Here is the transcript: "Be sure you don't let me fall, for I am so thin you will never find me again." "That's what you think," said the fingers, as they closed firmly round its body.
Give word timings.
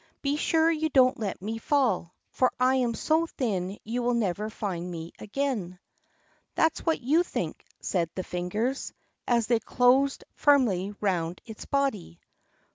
"Be 0.23 0.35
sure 0.35 0.71
you 0.71 0.89
don't 0.89 1.19
let 1.19 1.43
me 1.43 1.59
fall, 1.59 2.15
for 2.31 2.51
I 2.59 2.77
am 2.77 2.95
so 2.95 3.27
thin 3.27 3.77
you 3.83 4.01
will 4.01 4.15
never 4.15 4.49
find 4.49 4.89
me 4.89 5.11
again." 5.19 5.77
"That's 6.55 6.83
what 6.83 6.99
you 6.99 7.21
think," 7.21 7.63
said 7.81 8.09
the 8.15 8.23
fingers, 8.23 8.93
as 9.27 9.45
they 9.45 9.59
closed 9.59 10.23
firmly 10.33 10.95
round 11.01 11.39
its 11.45 11.65
body. 11.67 12.19